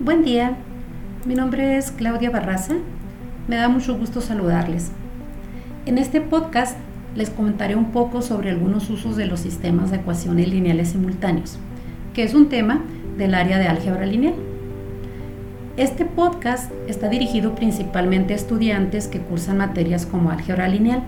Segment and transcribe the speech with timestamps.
[0.00, 0.56] Buen día,
[1.24, 2.74] mi nombre es Claudia Barraza,
[3.46, 4.90] me da mucho gusto saludarles.
[5.86, 6.76] En este podcast
[7.14, 11.58] les comentaré un poco sobre algunos usos de los sistemas de ecuaciones lineales simultáneos,
[12.12, 12.82] que es un tema
[13.16, 14.34] del área de álgebra lineal.
[15.76, 21.04] Este podcast está dirigido principalmente a estudiantes que cursan materias como álgebra lineal.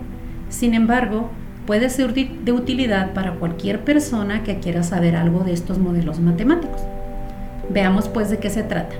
[0.47, 1.29] Sin embargo,
[1.65, 6.81] puede ser de utilidad para cualquier persona que quiera saber algo de estos modelos matemáticos.
[7.69, 8.95] Veamos pues de qué se trata.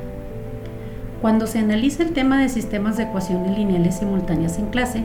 [1.21, 5.03] Cuando se analiza el tema de sistemas de ecuaciones lineales simultáneas en clase,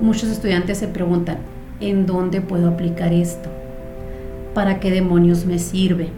[0.00, 1.38] muchos estudiantes se preguntan,
[1.80, 3.48] ¿en dónde puedo aplicar esto?
[4.54, 6.08] ¿Para qué demonios me sirve?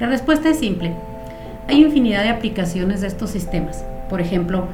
[0.00, 0.92] La respuesta es simple.
[1.68, 3.84] Hay infinidad de aplicaciones de estos sistemas.
[4.10, 4.66] Por ejemplo,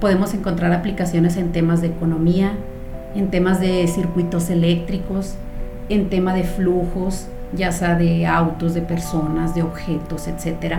[0.00, 2.52] podemos encontrar aplicaciones en temas de economía,
[3.14, 5.34] en temas de circuitos eléctricos,
[5.88, 10.76] en tema de flujos, ya sea de autos, de personas, de objetos, etc.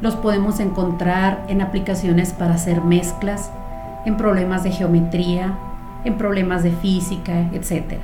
[0.00, 3.50] Los podemos encontrar en aplicaciones para hacer mezclas,
[4.04, 5.54] en problemas de geometría,
[6.04, 7.98] en problemas de física, etc.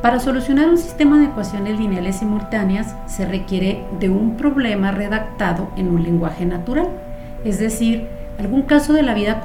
[0.00, 5.88] Para solucionar un sistema de ecuaciones lineales simultáneas se requiere de un problema redactado en
[5.88, 6.88] un lenguaje natural,
[7.44, 9.40] es decir, algún caso de la vida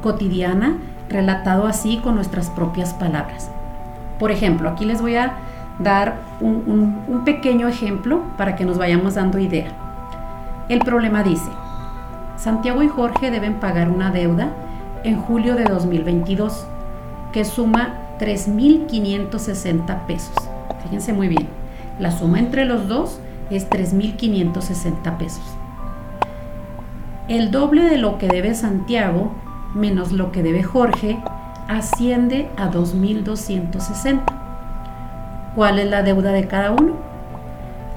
[0.00, 0.78] cotidiana
[1.08, 3.50] relatado así con nuestras propias palabras.
[4.18, 5.34] Por ejemplo, aquí les voy a
[5.82, 9.72] dar un, pequeño ejemplo para que nos vayamos dando idea.
[10.68, 11.50] El problema dice,
[12.36, 14.50] Santiago y Jorge deben pagar una deuda
[15.04, 16.66] en julio de 2022
[17.32, 20.34] que suma 3.560 pesos.
[20.82, 21.48] Fíjense muy bien,
[21.98, 25.44] la suma entre los dos es 3.560 pesos.
[27.28, 29.32] El doble de lo que debe Santiago
[29.74, 31.18] menos lo que debe Jorge
[31.68, 34.39] asciende a 2.260.
[35.60, 36.94] ¿Cuál es la deuda de cada uno?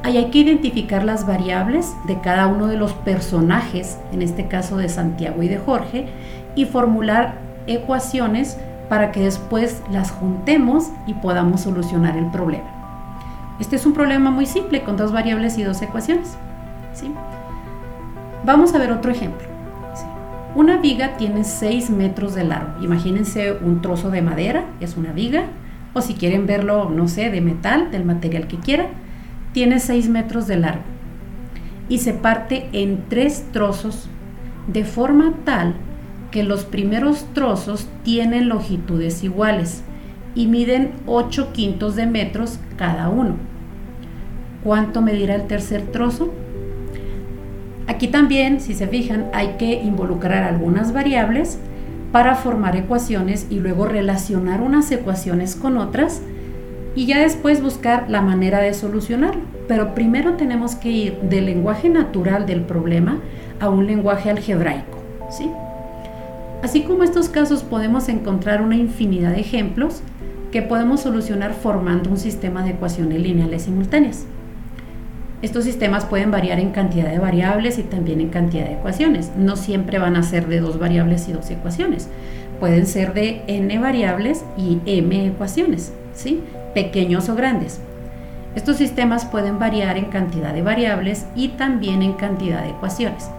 [0.04, 4.76] Ahí hay que identificar las variables de cada uno de los personajes, en este caso
[4.76, 6.08] de Santiago y de Jorge,
[6.56, 8.58] y formular ecuaciones
[8.90, 12.68] para que después las juntemos y podamos solucionar el problema.
[13.62, 16.36] Este es un problema muy simple con dos variables y dos ecuaciones.
[16.94, 17.14] ¿sí?
[18.44, 19.48] Vamos a ver otro ejemplo.
[20.54, 22.84] Una viga tiene 6 metros de largo.
[22.84, 25.46] Imagínense un trozo de madera, es una viga,
[25.94, 28.88] o si quieren verlo, no sé, de metal, del material que quieran,
[29.54, 30.84] tiene 6 metros de largo.
[31.90, 34.10] Y se parte en tres trozos
[34.68, 35.76] de forma tal
[36.32, 39.84] que los primeros trozos tienen longitudes iguales
[40.34, 43.36] y miden 8 quintos de metros cada uno.
[44.64, 46.34] ¿Cuánto medirá el tercer trozo?
[47.86, 51.60] Aquí también, si se fijan, hay que involucrar algunas variables
[52.14, 56.22] para formar ecuaciones y luego relacionar unas ecuaciones con otras
[56.96, 59.42] y ya después buscar la manera de solucionarlo.
[59.68, 63.18] Pero primero tenemos que ir del lenguaje natural del problema
[63.60, 65.00] a un lenguaje algebraico.
[65.32, 65.50] ¿sí?
[66.62, 70.04] Así como estos casos podemos encontrar una infinidad de ejemplos
[70.52, 74.28] que podemos solucionar formando un sistema de ecuaciones lineales simultáneas.
[75.44, 79.34] Estos sistemas pueden variar en cantidad de variables y también en cantidad de ecuaciones.
[79.38, 82.10] No siempre van a ser de dos variables y dos ecuaciones.
[82.62, 86.42] Pueden ser de n variables y m ecuaciones, ¿sí?
[86.74, 87.82] pequeños o grandes.
[88.56, 93.30] Estos sistemas pueden variar en cantidad de variables y también en cantidad de ecuaciones.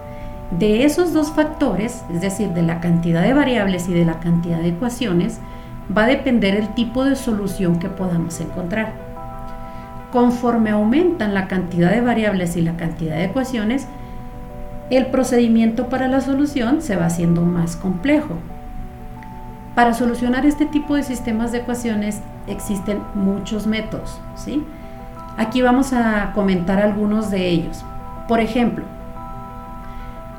[0.59, 4.59] De esos dos factores, es decir, de la cantidad de variables y de la cantidad
[4.59, 5.39] de ecuaciones,
[5.95, 9.04] va a depender el tipo de solución que podamos encontrar.
[10.15, 13.85] Conforme aumentan la cantidad de variables y la cantidad de ecuaciones,
[14.89, 18.35] el procedimiento para la solución se va haciendo más complejo.
[19.75, 24.21] Para solucionar este tipo de sistemas de ecuaciones existen muchos métodos.
[24.37, 24.63] ¿sí?
[25.35, 27.83] Aquí vamos a comentar algunos de ellos.
[28.29, 28.85] Por ejemplo,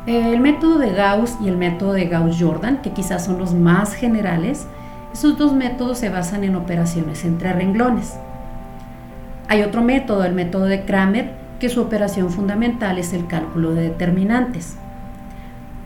[0.07, 4.67] el método de Gauss y el método de Gauss-Jordan, que quizás son los más generales,
[5.13, 8.15] esos dos métodos se basan en operaciones entre renglones.
[9.49, 11.31] Hay otro método, el método de Kramer,
[11.61, 14.77] que su operación fundamental es el cálculo de determinantes.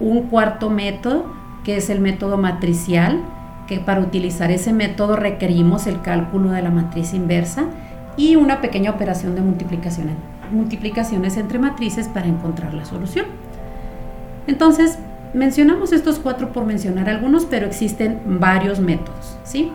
[0.01, 1.27] Un cuarto método,
[1.65, 3.21] que es el método matricial,
[3.67, 7.65] que para utilizar ese método requerimos el cálculo de la matriz inversa
[8.17, 10.09] y una pequeña operación de multiplicación,
[10.51, 13.27] multiplicaciones entre matrices para encontrar la solución.
[14.47, 14.99] Entonces,
[15.35, 19.71] mencionamos estos cuatro por mencionar algunos, pero existen varios métodos, ¿sí?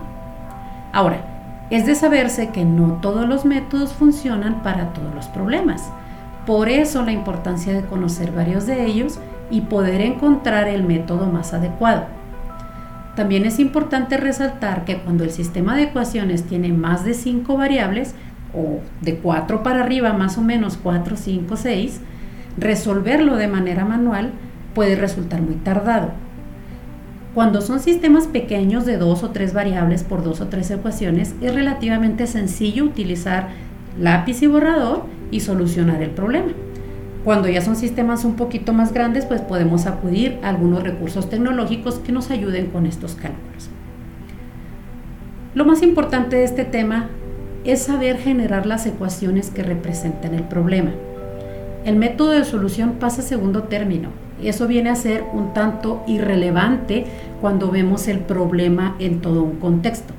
[0.91, 1.34] Ahora,
[1.69, 5.89] es de saberse que no todos los métodos funcionan para todos los problemas.
[6.45, 9.19] Por eso la importancia de conocer varios de ellos
[9.49, 12.05] y poder encontrar el método más adecuado.
[13.15, 18.13] También es importante resaltar que cuando el sistema de ecuaciones tiene más de 5 variables,
[18.53, 22.01] o de 4 para arriba más o menos 4, 5, 6,
[22.57, 24.31] resolverlo de manera manual
[24.73, 26.11] puede resultar muy tardado.
[27.35, 31.53] Cuando son sistemas pequeños de dos o tres variables por dos o tres ecuaciones, es
[31.53, 33.49] relativamente sencillo utilizar
[33.99, 36.53] lápiz y borrador y solucionar el problema.
[37.25, 41.95] Cuando ya son sistemas un poquito más grandes, pues podemos acudir a algunos recursos tecnológicos
[41.95, 43.69] que nos ayuden con estos cálculos.
[45.55, 47.09] Lo más importante de este tema
[47.65, 50.91] es saber generar las ecuaciones que representan el problema.
[51.83, 54.24] El método de solución pasa a segundo término.
[54.41, 57.05] Eso viene a ser un tanto irrelevante
[57.41, 60.13] cuando vemos el problema en todo un contexto.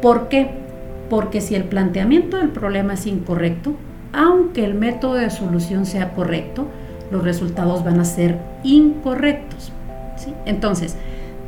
[0.00, 0.50] ¿Por qué?
[1.10, 3.74] Porque si el planteamiento del problema es incorrecto,
[4.12, 6.66] aunque el método de solución sea correcto,
[7.10, 9.72] los resultados van a ser incorrectos.
[10.46, 10.96] Entonces,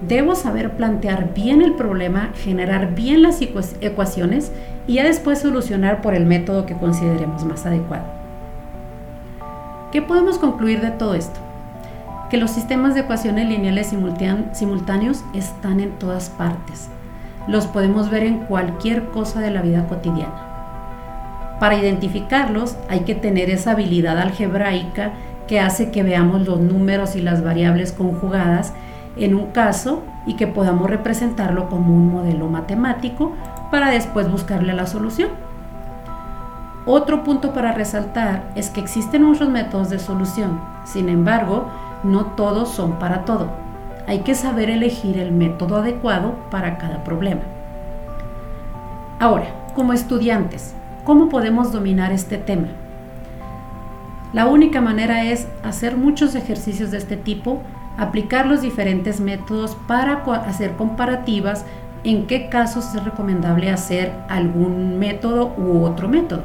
[0.07, 4.53] debo saber plantear bien el problema, generar bien las ecuaciones
[4.87, 8.05] y después solucionar por el método que consideremos más adecuado.
[9.91, 11.41] ¿Qué podemos concluir de todo esto?
[12.31, 13.93] Que los sistemas de ecuaciones lineales
[14.53, 16.89] simultáneos están en todas partes.
[17.47, 20.49] Los podemos ver en cualquier cosa de la vida cotidiana.
[21.59, 25.13] Para identificarlos hay que tener esa habilidad algebraica
[25.47, 28.75] que hace que veamos los números y las variables conjugadas
[29.17, 33.33] en un caso y que podamos representarlo como un modelo matemático
[33.71, 35.31] para después buscarle la solución.
[36.87, 41.69] Otro punto para resaltar es que existen muchos métodos de solución, sin embargo,
[42.03, 43.49] no todos son para todo.
[44.07, 47.43] Hay que saber elegir el método adecuado para cada problema.
[49.21, 50.75] Ahora, como estudiantes,
[51.09, 52.67] ¿Cómo podemos dominar este tema?
[54.35, 57.63] La única manera es hacer muchos ejercicios de este tipo,
[57.97, 61.65] aplicar los diferentes métodos para hacer comparativas
[62.05, 66.43] en qué casos es recomendable hacer algún método u otro método.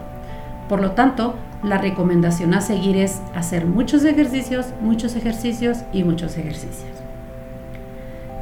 [0.70, 6.38] Por lo tanto, la recomendación a seguir es hacer muchos ejercicios, muchos ejercicios y muchos
[6.38, 6.92] ejercicios.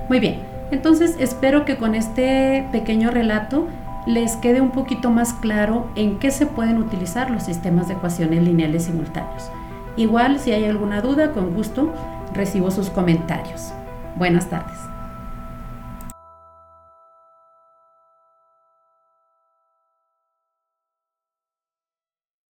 [0.09, 0.39] Muy bien,
[0.71, 3.67] entonces espero que con este pequeño relato
[4.07, 8.43] les quede un poquito más claro en qué se pueden utilizar los sistemas de ecuaciones
[8.43, 9.51] lineales simultáneos.
[9.95, 11.93] Igual, si hay alguna duda, con gusto
[12.33, 13.73] recibo sus comentarios.
[14.17, 14.90] Buenas tardes.